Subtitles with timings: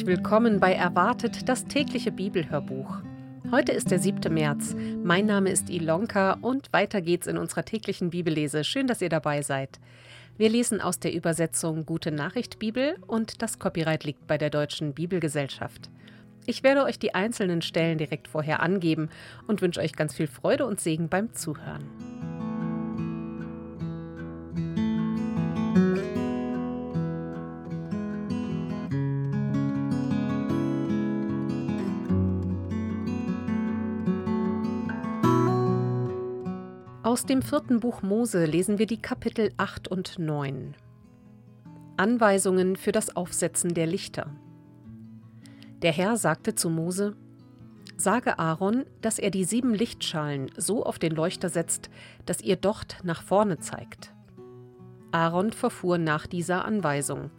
[0.00, 3.02] herzlich willkommen bei Erwartet, das tägliche Bibelhörbuch.
[3.50, 4.32] Heute ist der 7.
[4.32, 4.74] März.
[5.04, 8.64] Mein Name ist Ilonka und weiter geht's in unserer täglichen Bibellese.
[8.64, 9.78] Schön, dass ihr dabei seid.
[10.38, 14.94] Wir lesen aus der Übersetzung Gute Nachricht Bibel und das Copyright liegt bei der Deutschen
[14.94, 15.90] Bibelgesellschaft.
[16.46, 19.10] Ich werde euch die einzelnen Stellen direkt vorher angeben
[19.48, 22.09] und wünsche euch ganz viel Freude und Segen beim Zuhören.
[37.10, 40.76] Aus dem vierten Buch Mose lesen wir die Kapitel 8 und 9.
[41.96, 44.30] Anweisungen für das Aufsetzen der Lichter.
[45.82, 47.16] Der Herr sagte zu Mose:
[47.96, 51.90] Sage Aaron, dass er die sieben Lichtschalen so auf den Leuchter setzt,
[52.26, 54.14] dass ihr Docht nach vorne zeigt.
[55.10, 57.32] Aaron verfuhr nach dieser Anweisung.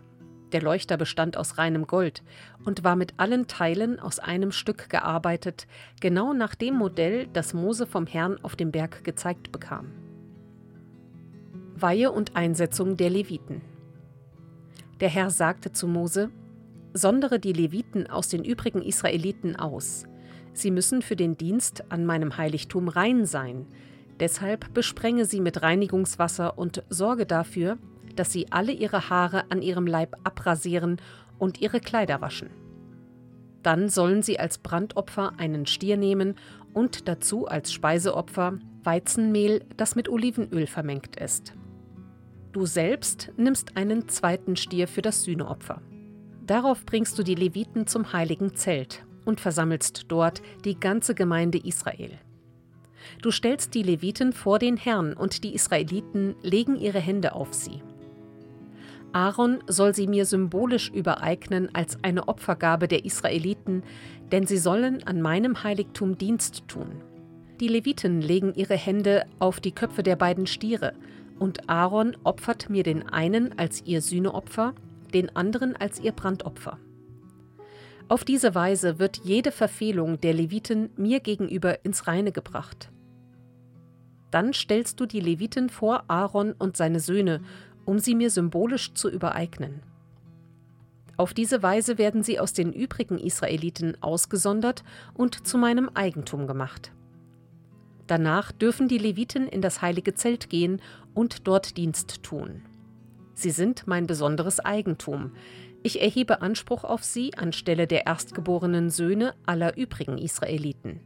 [0.52, 2.24] Der Leuchter bestand aus reinem Gold
[2.66, 5.66] und war mit allen Teilen aus einem Stück gearbeitet,
[6.02, 9.92] genau nach dem Modell, das Mose vom Herrn auf dem Berg gezeigt bekam.
[11.76, 13.62] Weihe und Einsetzung der Leviten.
[15.00, 16.30] Der Herr sagte zu Mose:
[16.94, 20.06] Sondere die Leviten aus den übrigen Israeliten aus.
[20.54, 23.66] Sie müssen für den Dienst an meinem Heiligtum rein sein.
[24.20, 27.78] Deshalb besprenge sie mit Reinigungswasser und sorge dafür,
[28.16, 30.98] dass sie alle ihre Haare an ihrem Leib abrasieren
[31.40, 32.50] und ihre Kleider waschen.
[33.64, 36.36] Dann sollen sie als Brandopfer einen Stier nehmen
[36.74, 41.54] und dazu als Speiseopfer Weizenmehl, das mit Olivenöl vermengt ist.
[42.52, 45.82] Du selbst nimmst einen zweiten Stier für das Sühneopfer.
[46.46, 52.20] Darauf bringst du die Leviten zum heiligen Zelt und versammelst dort die ganze Gemeinde Israel.
[53.22, 57.82] Du stellst die Leviten vor den Herrn und die Israeliten legen ihre Hände auf sie.
[59.14, 63.84] Aaron soll sie mir symbolisch übereignen als eine Opfergabe der Israeliten,
[64.32, 67.04] denn sie sollen an meinem Heiligtum Dienst tun.
[67.60, 70.94] Die Leviten legen ihre Hände auf die Köpfe der beiden Stiere,
[71.38, 74.74] und Aaron opfert mir den einen als ihr Sühneopfer,
[75.14, 76.78] den anderen als ihr Brandopfer.
[78.08, 82.92] Auf diese Weise wird jede Verfehlung der Leviten mir gegenüber ins Reine gebracht.
[84.32, 87.42] Dann stellst du die Leviten vor Aaron und seine Söhne
[87.92, 89.82] um sie mir symbolisch zu übereignen.
[91.18, 96.94] Auf diese Weise werden sie aus den übrigen Israeliten ausgesondert und zu meinem Eigentum gemacht.
[98.08, 100.82] Danach dürfen die Leviten in das heilige Zelt gehen
[101.14, 102.62] und dort Dienst tun.
[103.34, 105.34] Sie sind mein besonderes Eigentum.
[105.84, 111.02] Ich erhebe Anspruch auf sie anstelle der erstgeborenen Söhne aller übrigen Israeliten.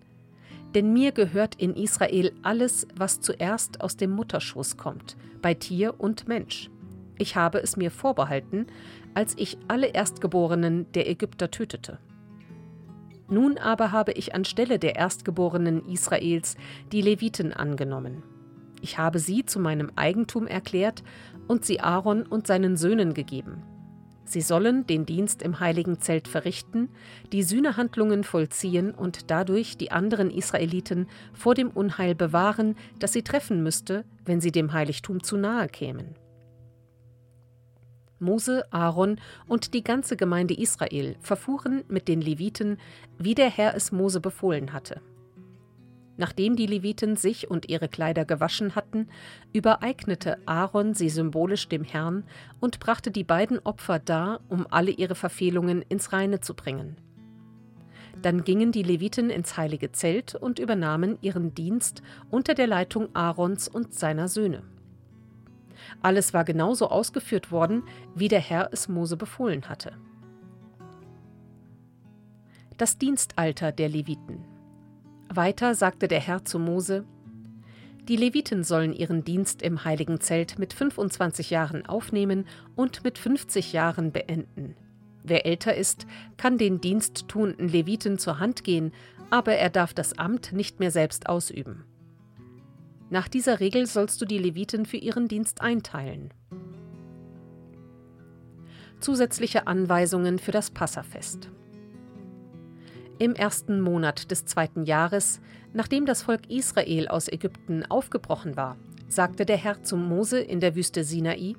[0.75, 6.27] Denn mir gehört in Israel alles, was zuerst aus dem Mutterschoß kommt, bei Tier und
[6.27, 6.69] Mensch.
[7.17, 8.67] Ich habe es mir vorbehalten,
[9.13, 11.99] als ich alle Erstgeborenen der Ägypter tötete.
[13.27, 16.57] Nun aber habe ich anstelle der Erstgeborenen Israels
[16.91, 18.23] die Leviten angenommen.
[18.81, 21.03] Ich habe sie zu meinem Eigentum erklärt
[21.47, 23.63] und sie Aaron und seinen Söhnen gegeben.
[24.25, 26.89] Sie sollen den Dienst im heiligen Zelt verrichten,
[27.31, 33.61] die Sühnehandlungen vollziehen und dadurch die anderen Israeliten vor dem Unheil bewahren, das sie treffen
[33.61, 36.15] müsste, wenn sie dem Heiligtum zu nahe kämen.
[38.19, 42.77] Mose, Aaron und die ganze Gemeinde Israel verfuhren mit den Leviten,
[43.17, 45.01] wie der Herr es Mose befohlen hatte.
[46.17, 49.09] Nachdem die Leviten sich und ihre Kleider gewaschen hatten,
[49.51, 52.23] übereignete Aaron sie symbolisch dem Herrn
[52.61, 56.95] und brachte die beiden Opfer dar, um alle ihre Verfehlungen ins Reine zu bringen.
[58.21, 62.01] Dann gingen die Leviten ins heilige Zelt und übernahmen ihren Dienst
[62.31, 64.63] unter der Leitung Aarons und seiner Söhne.
[66.01, 67.83] Alles war genauso ausgeführt worden,
[68.15, 69.93] wie der Herr es Mose befohlen hatte.
[72.77, 74.43] Das Dienstalter der Leviten.
[75.29, 77.05] Weiter sagte der Herr zu Mose:
[78.03, 82.45] Die Leviten sollen ihren Dienst im heiligen Zelt mit 25 Jahren aufnehmen
[82.75, 84.75] und mit 50 Jahren beenden.
[85.23, 86.05] Wer älter ist,
[86.37, 88.91] kann den diensttuenden Leviten zur Hand gehen,
[89.31, 91.83] aber er darf das Amt nicht mehr selbst ausüben.
[93.09, 96.33] Nach dieser Regel sollst du die Leviten für ihren Dienst einteilen.
[98.99, 101.49] Zusätzliche Anweisungen für das Passafest.
[103.19, 105.39] Im ersten Monat des zweiten Jahres,
[105.73, 108.75] nachdem das Volk Israel aus Ägypten aufgebrochen war,
[109.07, 111.55] sagte der Herr zu Mose in der Wüste Sinai: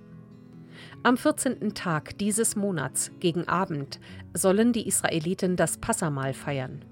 [1.04, 1.74] Am 14.
[1.74, 4.00] Tag dieses Monats gegen Abend
[4.34, 6.84] sollen die Israeliten das Passamal feiern.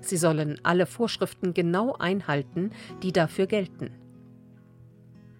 [0.00, 2.70] Sie sollen alle Vorschriften genau einhalten,
[3.02, 3.90] die dafür gelten.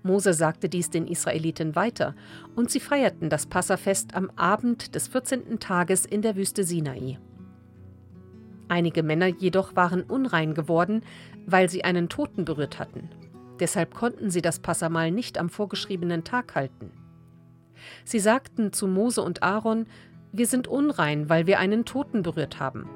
[0.03, 2.15] Mose sagte dies den Israeliten weiter,
[2.57, 5.59] und sie feierten das Passafest am Abend des 14.
[5.59, 7.19] Tages in der Wüste Sinai.
[8.69, 11.03] Einige Männer jedoch waren unrein geworden,
[11.47, 13.09] weil sie einen Toten berührt hatten.
[13.61, 16.93] Deshalb konnten sie das Passamal nicht am vorgeschriebenen Tag halten.
[18.05, 19.87] Sie sagten zu Mose und Aaron,
[20.33, 22.89] wir sind unrein, weil wir einen Toten berührt haben.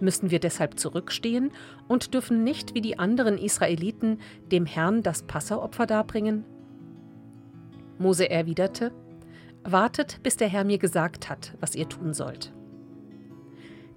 [0.00, 1.52] Müssen wir deshalb zurückstehen
[1.88, 4.18] und dürfen nicht wie die anderen Israeliten
[4.50, 6.44] dem Herrn das Passaopfer darbringen?
[7.98, 8.92] Mose erwiderte,
[9.62, 12.52] Wartet, bis der Herr mir gesagt hat, was ihr tun sollt.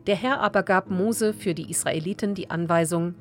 [0.08, 3.16] Der Herr aber gab Mose für die Israeliten die Anweisung,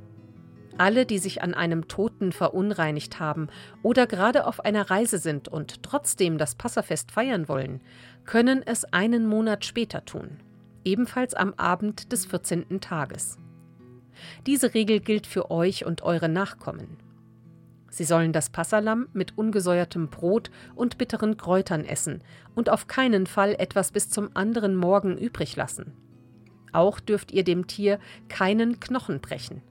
[0.78, 3.48] alle, die sich an einem Toten verunreinigt haben
[3.82, 7.80] oder gerade auf einer Reise sind und trotzdem das Passafest feiern wollen,
[8.24, 10.40] können es einen Monat später tun,
[10.84, 12.80] ebenfalls am Abend des 14.
[12.80, 13.38] Tages.
[14.46, 16.98] Diese Regel gilt für euch und eure Nachkommen.
[17.90, 22.22] Sie sollen das Passalam mit ungesäuertem Brot und bitteren Kräutern essen
[22.54, 25.92] und auf keinen Fall etwas bis zum anderen Morgen übrig lassen.
[26.72, 29.62] Auch dürft ihr dem Tier keinen Knochen brechen.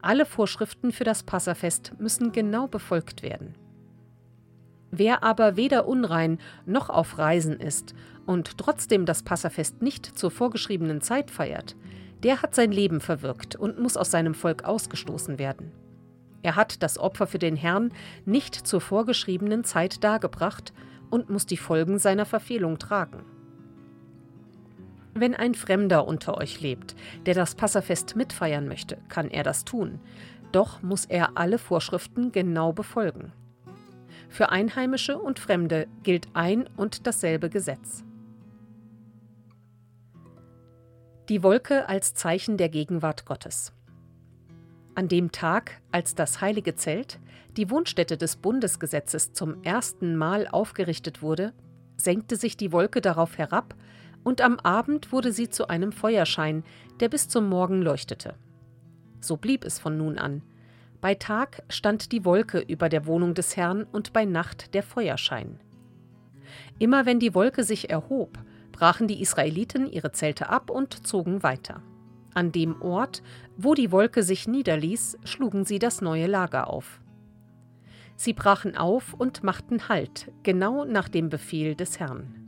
[0.00, 3.54] Alle Vorschriften für das Passafest müssen genau befolgt werden.
[4.94, 7.94] Wer aber weder unrein noch auf Reisen ist
[8.26, 11.76] und trotzdem das Passafest nicht zur vorgeschriebenen Zeit feiert,
[12.22, 15.72] der hat sein Leben verwirkt und muss aus seinem Volk ausgestoßen werden.
[16.42, 17.90] Er hat das Opfer für den Herrn
[18.26, 20.74] nicht zur vorgeschriebenen Zeit dargebracht
[21.08, 23.24] und muss die Folgen seiner Verfehlung tragen.
[25.14, 30.00] Wenn ein Fremder unter euch lebt, der das Passafest mitfeiern möchte, kann er das tun,
[30.52, 33.32] doch muss er alle Vorschriften genau befolgen.
[34.32, 38.02] Für Einheimische und Fremde gilt ein und dasselbe Gesetz.
[41.28, 43.74] Die Wolke als Zeichen der Gegenwart Gottes.
[44.94, 47.20] An dem Tag, als das heilige Zelt,
[47.58, 51.52] die Wohnstätte des Bundesgesetzes, zum ersten Mal aufgerichtet wurde,
[51.98, 53.74] senkte sich die Wolke darauf herab
[54.24, 56.64] und am Abend wurde sie zu einem Feuerschein,
[57.00, 58.36] der bis zum Morgen leuchtete.
[59.20, 60.40] So blieb es von nun an.
[61.02, 65.58] Bei Tag stand die Wolke über der Wohnung des Herrn und bei Nacht der Feuerschein.
[66.78, 68.38] Immer wenn die Wolke sich erhob,
[68.70, 71.82] brachen die Israeliten ihre Zelte ab und zogen weiter.
[72.34, 73.24] An dem Ort,
[73.56, 77.00] wo die Wolke sich niederließ, schlugen sie das neue Lager auf.
[78.14, 82.41] Sie brachen auf und machten Halt, genau nach dem Befehl des Herrn.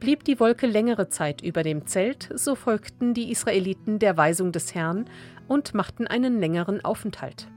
[0.00, 4.74] Blieb die Wolke längere Zeit über dem Zelt, so folgten die Israeliten der Weisung des
[4.74, 5.04] Herrn
[5.46, 7.48] und machten einen längeren Aufenthalt.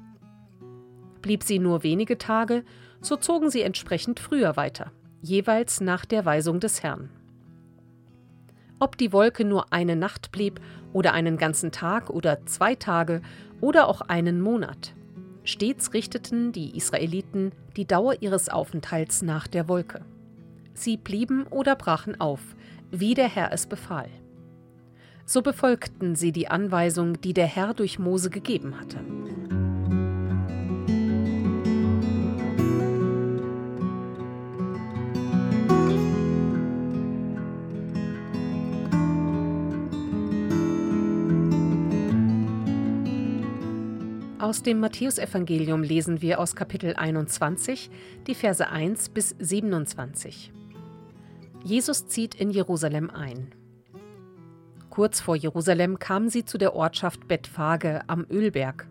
[1.22, 2.66] Blieb sie nur wenige Tage,
[3.00, 4.92] so zogen sie entsprechend früher weiter,
[5.22, 7.10] jeweils nach der Weisung des Herrn.
[8.78, 10.60] Ob die Wolke nur eine Nacht blieb
[10.92, 13.22] oder einen ganzen Tag oder zwei Tage
[13.62, 14.94] oder auch einen Monat.
[15.46, 20.01] Stets richteten die Israeliten die Dauer ihres Aufenthalts nach der Wolke.
[20.74, 22.42] Sie blieben oder brachen auf,
[22.92, 24.10] wie der Herr es befahl.
[25.25, 29.00] So befolgten sie die Anweisung, die der Herr durch Mose gegeben hatte.
[44.39, 47.89] Aus dem Matthäusevangelium lesen wir aus Kapitel 21
[48.27, 50.51] die Verse 1 bis 27.
[51.63, 53.55] Jesus zieht in Jerusalem ein.
[54.89, 58.88] Kurz vor Jerusalem kamen sie zu der Ortschaft Bethphage am Ölberg.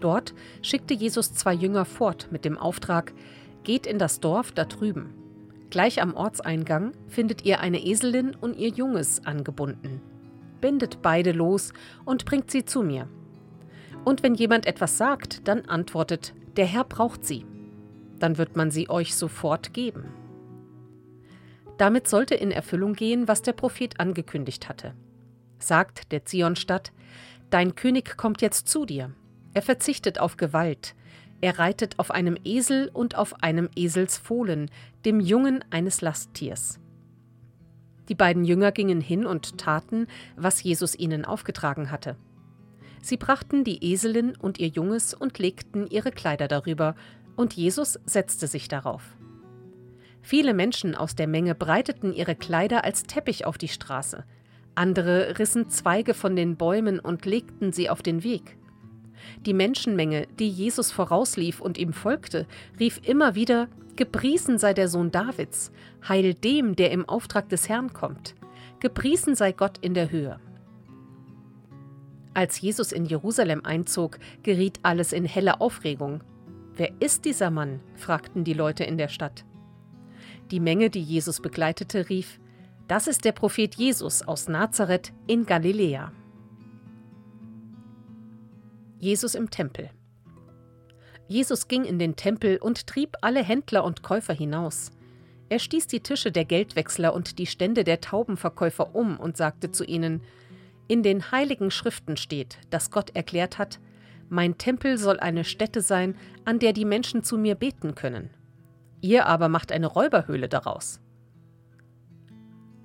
[0.00, 3.12] Dort schickte Jesus zwei Jünger fort mit dem Auftrag:
[3.62, 5.12] Geht in das Dorf da drüben.
[5.68, 10.00] Gleich am Ortseingang findet ihr eine Eselin und ihr Junges angebunden.
[10.62, 11.74] Bindet beide los
[12.06, 13.06] und bringt sie zu mir.
[14.06, 17.44] Und wenn jemand etwas sagt, dann antwortet: Der Herr braucht sie.
[18.18, 20.04] Dann wird man sie euch sofort geben.
[21.78, 24.94] Damit sollte in Erfüllung gehen, was der Prophet angekündigt hatte.
[25.58, 26.92] Sagt der Zionstadt,
[27.50, 29.14] Dein König kommt jetzt zu dir.
[29.54, 30.94] Er verzichtet auf Gewalt.
[31.40, 34.70] Er reitet auf einem Esel und auf einem Eselsfohlen,
[35.04, 36.80] dem Jungen eines Lasttiers.
[38.08, 42.16] Die beiden Jünger gingen hin und taten, was Jesus ihnen aufgetragen hatte.
[43.00, 46.96] Sie brachten die Eselin und ihr Junges und legten ihre Kleider darüber,
[47.36, 49.17] und Jesus setzte sich darauf.
[50.28, 54.24] Viele Menschen aus der Menge breiteten ihre Kleider als Teppich auf die Straße.
[54.74, 58.58] Andere rissen Zweige von den Bäumen und legten sie auf den Weg.
[59.46, 62.46] Die Menschenmenge, die Jesus vorauslief und ihm folgte,
[62.78, 65.72] rief immer wieder Gepriesen sei der Sohn Davids,
[66.06, 68.34] heil dem, der im Auftrag des Herrn kommt.
[68.80, 70.38] Gepriesen sei Gott in der Höhe.
[72.34, 76.22] Als Jesus in Jerusalem einzog, geriet alles in helle Aufregung.
[76.76, 77.80] Wer ist dieser Mann?
[77.94, 79.46] fragten die Leute in der Stadt.
[80.50, 82.40] Die Menge, die Jesus begleitete, rief,
[82.86, 86.10] Das ist der Prophet Jesus aus Nazareth in Galiläa.
[88.98, 89.90] Jesus im Tempel.
[91.28, 94.90] Jesus ging in den Tempel und trieb alle Händler und Käufer hinaus.
[95.50, 99.84] Er stieß die Tische der Geldwechsler und die Stände der Taubenverkäufer um und sagte zu
[99.84, 100.22] ihnen
[100.88, 103.80] In den heiligen Schriften steht, dass Gott erklärt hat,
[104.30, 108.30] mein Tempel soll eine Stätte sein, an der die Menschen zu mir beten können.
[109.00, 111.00] Ihr aber macht eine Räuberhöhle daraus.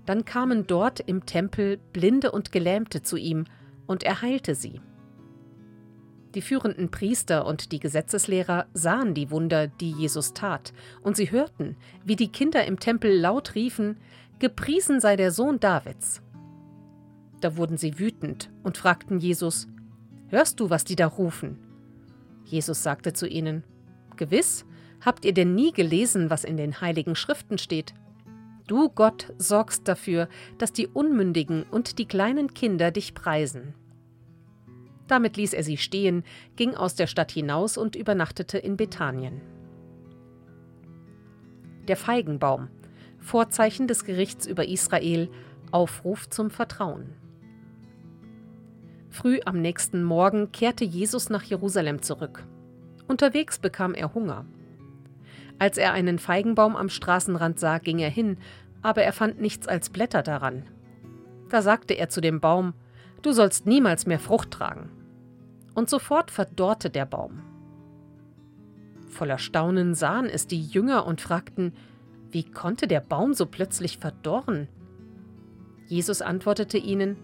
[0.05, 3.45] Dann kamen dort im Tempel Blinde und Gelähmte zu ihm,
[3.85, 4.81] und er heilte sie.
[6.35, 11.75] Die führenden Priester und die Gesetzeslehrer sahen die Wunder, die Jesus tat, und sie hörten,
[12.03, 13.97] wie die Kinder im Tempel laut riefen,
[14.39, 16.21] Gepriesen sei der Sohn Davids.
[17.39, 19.67] Da wurden sie wütend und fragten Jesus,
[20.29, 21.59] Hörst du, was die da rufen?
[22.43, 23.63] Jesus sagte zu ihnen,
[24.17, 24.65] Gewiss,
[25.05, 27.93] habt ihr denn nie gelesen, was in den heiligen Schriften steht?
[28.67, 33.73] Du, Gott, sorgst dafür, dass die Unmündigen und die kleinen Kinder dich preisen.
[35.07, 36.23] Damit ließ er sie stehen,
[36.55, 39.41] ging aus der Stadt hinaus und übernachtete in Bethanien.
[41.87, 42.69] Der Feigenbaum,
[43.19, 45.29] Vorzeichen des Gerichts über Israel,
[45.71, 47.13] Aufruf zum Vertrauen.
[49.09, 52.45] Früh am nächsten Morgen kehrte Jesus nach Jerusalem zurück.
[53.07, 54.45] Unterwegs bekam er Hunger.
[55.59, 58.37] Als er einen Feigenbaum am Straßenrand sah, ging er hin,
[58.81, 60.63] aber er fand nichts als Blätter daran.
[61.49, 62.73] Da sagte er zu dem Baum,
[63.21, 64.89] Du sollst niemals mehr Frucht tragen.
[65.73, 67.41] Und sofort verdorrte der Baum.
[69.07, 71.73] Voller Staunen sahen es die Jünger und fragten,
[72.31, 74.67] wie konnte der Baum so plötzlich verdorren?
[75.87, 77.15] Jesus antwortete ihnen,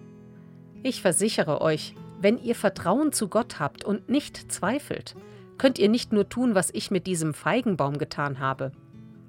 [0.84, 5.16] Ich versichere euch, wenn ihr Vertrauen zu Gott habt und nicht zweifelt,
[5.60, 8.72] könnt ihr nicht nur tun, was ich mit diesem Feigenbaum getan habe.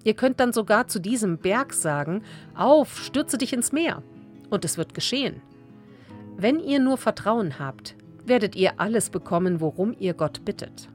[0.03, 2.23] Ihr könnt dann sogar zu diesem Berg sagen,
[2.55, 4.03] Auf, stürze dich ins Meer,
[4.49, 5.43] und es wird geschehen.
[6.39, 10.89] Wenn ihr nur Vertrauen habt, werdet ihr alles bekommen, worum ihr Gott bittet.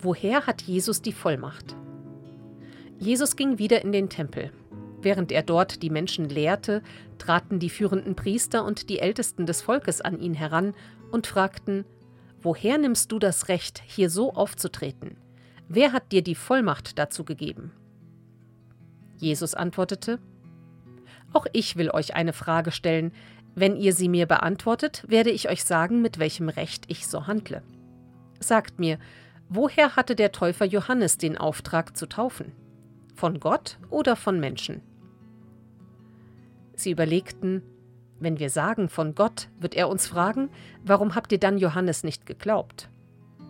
[0.00, 1.74] Woher hat Jesus die Vollmacht?
[2.98, 4.52] Jesus ging wieder in den Tempel.
[5.00, 6.82] Während er dort die Menschen lehrte,
[7.18, 10.74] traten die führenden Priester und die Ältesten des Volkes an ihn heran
[11.10, 11.84] und fragten,
[12.40, 15.16] Woher nimmst du das Recht, hier so aufzutreten?
[15.68, 17.72] Wer hat dir die Vollmacht dazu gegeben?
[19.18, 20.18] Jesus antwortete,
[21.32, 23.12] auch ich will euch eine Frage stellen.
[23.54, 27.62] Wenn ihr sie mir beantwortet, werde ich euch sagen, mit welchem Recht ich so handle.
[28.40, 28.98] Sagt mir,
[29.48, 32.52] woher hatte der Täufer Johannes den Auftrag zu taufen?
[33.14, 34.80] Von Gott oder von Menschen?
[36.74, 37.62] Sie überlegten,
[38.20, 40.50] wenn wir sagen von Gott, wird er uns fragen,
[40.84, 42.90] warum habt ihr dann Johannes nicht geglaubt?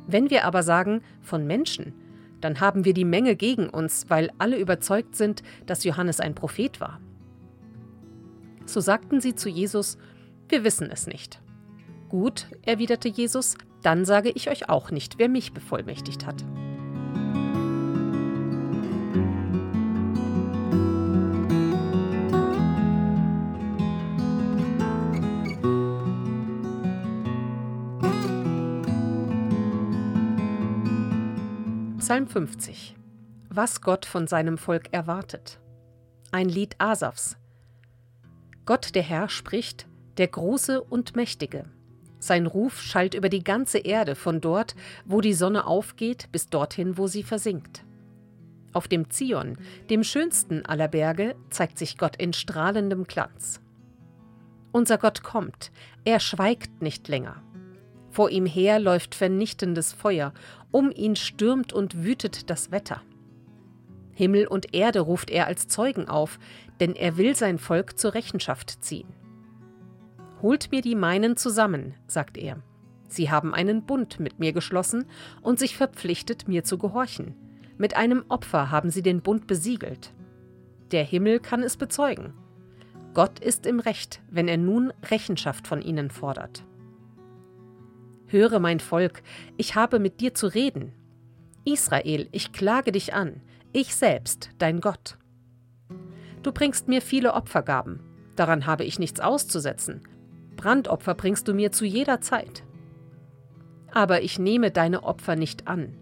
[0.07, 1.93] Wenn wir aber sagen von Menschen,
[2.41, 6.81] dann haben wir die Menge gegen uns, weil alle überzeugt sind, dass Johannes ein Prophet
[6.81, 7.01] war.
[8.65, 9.99] So sagten sie zu Jesus,
[10.49, 11.41] wir wissen es nicht.
[12.09, 16.45] Gut, erwiderte Jesus, dann sage ich euch auch nicht, wer mich bevollmächtigt hat.
[32.09, 32.97] Psalm 50
[33.51, 35.61] Was Gott von seinem Volk erwartet.
[36.33, 37.37] Ein Lied Asafs,
[38.65, 39.87] Gott der Herr spricht,
[40.17, 41.67] der Große und Mächtige.
[42.19, 44.75] Sein Ruf schallt über die ganze Erde, von dort,
[45.05, 47.85] wo die Sonne aufgeht, bis dorthin, wo sie versinkt.
[48.73, 49.59] Auf dem Zion,
[49.91, 53.61] dem schönsten aller Berge, zeigt sich Gott in strahlendem Glanz.
[54.73, 55.71] Unser Gott kommt,
[56.07, 57.43] er schweigt nicht länger.
[58.11, 60.33] Vor ihm her läuft vernichtendes Feuer,
[60.71, 63.03] um ihn stürmt und wütet das Wetter.
[64.15, 66.39] Himmel und Erde ruft er als Zeugen auf,
[66.81, 69.09] denn er will sein Volk zur Rechenschaft ziehen.
[70.43, 72.63] Holt mir die meinen zusammen, sagt er.
[73.09, 75.07] Sie haben einen Bund mit mir geschlossen
[75.41, 77.35] und sich verpflichtet, mir zu gehorchen.
[77.79, 80.13] Mit einem Opfer haben sie den Bund besiegelt.
[80.91, 82.35] Der Himmel kann es bezeugen.
[83.15, 86.65] Gott ist im Recht, wenn er nun Rechenschaft von ihnen fordert.
[88.29, 89.23] Höre mein Volk,
[89.57, 90.93] ich habe mit dir zu reden.
[91.65, 93.41] Israel, ich klage dich an,
[93.73, 95.17] ich selbst, dein Gott.
[96.43, 98.01] Du bringst mir viele Opfergaben,
[98.37, 100.03] daran habe ich nichts auszusetzen.
[100.57, 102.65] Brandopfer bringst du mir zu jeder Zeit.
[103.93, 105.97] Aber ich nehme deine Opfer nicht an.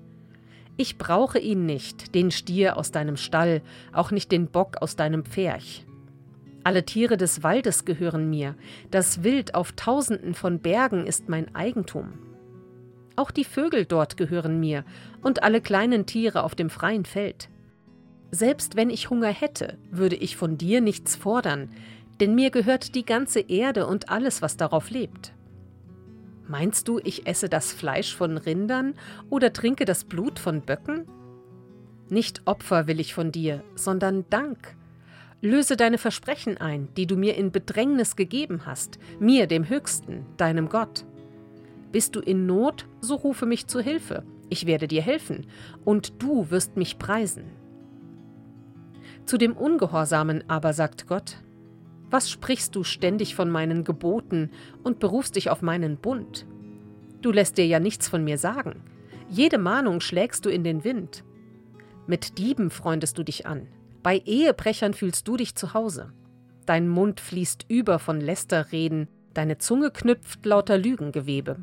[0.77, 5.25] Ich brauche ihn nicht, den Stier aus deinem Stall, auch nicht den Bock aus deinem
[5.25, 5.87] Pferch.
[6.67, 8.57] Alle Tiere des Waldes gehören mir,
[8.91, 12.15] das Wild auf tausenden von Bergen ist mein Eigentum.
[13.15, 14.85] Auch die Vögel dort gehören mir
[15.23, 17.51] und alle kleinen Tiere auf dem freien Feld.
[18.33, 21.71] Selbst wenn ich Hunger hätte, würde ich von dir nichts fordern,
[22.19, 25.35] denn mir gehört die ganze Erde und alles, was darauf lebt.
[26.49, 28.95] Meinst du, ich esse das Fleisch von Rindern
[29.31, 31.07] oder trinke das Blut von Böcken?
[32.09, 34.77] Nicht Opfer will ich von dir, sondern Dank.
[35.43, 40.69] Löse deine Versprechen ein, die du mir in Bedrängnis gegeben hast, mir, dem Höchsten, deinem
[40.69, 41.05] Gott.
[41.93, 45.47] Bist du in Not, so rufe mich zu Hilfe, ich werde dir helfen,
[45.85, 47.45] und du wirst mich preisen.
[49.27, 51.37] Zu dem Ungehorsamen aber sagt Gott,
[52.11, 54.51] was sprichst du ständig von meinen Geboten
[54.85, 56.47] und berufst dich auf meinen Bund?
[57.21, 58.83] Du lässt dir ja nichts von mir sagen.
[59.29, 61.25] Jede Mahnung schlägst du in den Wind.
[62.07, 63.67] Mit Dieben freundest du dich an.
[64.07, 66.13] Bei Ehebrechern fühlst du dich zu Hause.
[66.65, 71.57] Dein Mund fließt über von Lästerreden, deine Zunge knüpft lauter Lügengewebe.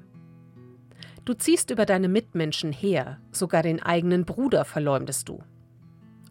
[1.24, 5.42] Du ziehst über deine Mitmenschen her, sogar den eigenen Bruder verleumdest du.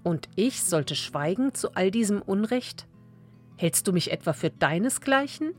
[0.03, 2.87] Und ich sollte schweigen zu all diesem Unrecht?
[3.57, 5.55] Hältst du mich etwa für deinesgleichen?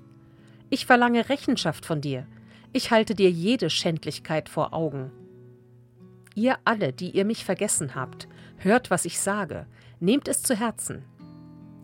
[0.69, 2.27] Ich verlange Rechenschaft von dir.
[2.73, 5.11] Ich halte dir jede Schändlichkeit vor Augen.
[6.35, 8.27] Ihr alle, die ihr mich vergessen habt,
[8.63, 9.65] hört, was ich sage,
[9.99, 11.05] nehmt es zu Herzen.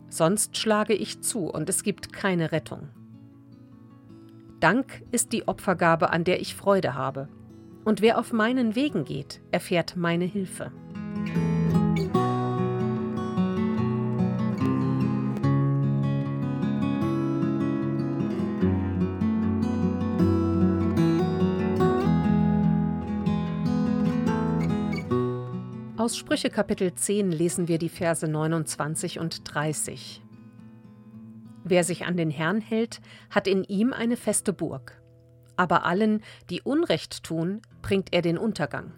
[0.08, 2.88] Sonst schlage ich zu und es gibt keine Rettung.
[4.60, 7.28] Dank ist die Opfergabe, an der ich Freude habe.
[7.84, 10.70] Und wer auf meinen Wegen geht, erfährt meine Hilfe.
[26.10, 30.20] Aus Sprüche Kapitel 10 lesen wir die Verse 29 und 30.
[31.62, 33.00] Wer sich an den Herrn hält,
[33.30, 35.00] hat in ihm eine feste Burg.
[35.54, 36.20] Aber allen,
[36.50, 38.92] die Unrecht tun, bringt er den Untergang.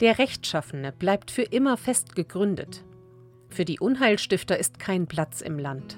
[0.00, 2.84] Der Rechtschaffene bleibt für immer fest gegründet.
[3.48, 5.96] Für die Unheilstifter ist kein Platz im Land.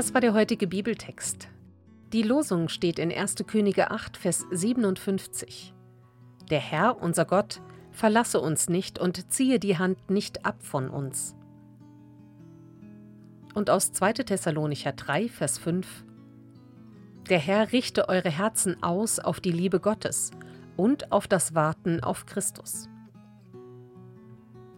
[0.00, 1.48] Das war der heutige Bibeltext.
[2.14, 3.34] Die Losung steht in 1.
[3.46, 5.74] Könige 8, Vers 57.
[6.48, 7.60] Der Herr, unser Gott,
[7.90, 11.36] verlasse uns nicht und ziehe die Hand nicht ab von uns.
[13.52, 14.14] Und aus 2.
[14.14, 16.06] Thessalonicher 3, Vers 5.
[17.28, 20.30] Der Herr richte eure Herzen aus auf die Liebe Gottes
[20.78, 22.88] und auf das Warten auf Christus.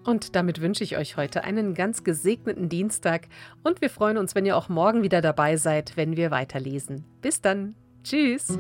[0.04, 3.28] Und damit wünsche ich euch heute einen ganz gesegneten Dienstag
[3.62, 7.04] und wir freuen uns, wenn ihr auch morgen wieder dabei seid, wenn wir weiterlesen.
[7.20, 7.74] Bis dann.
[8.02, 8.58] Tschüss.